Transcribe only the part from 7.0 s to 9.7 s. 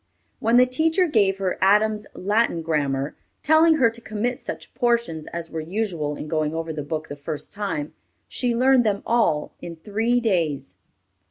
the first time, she learned them all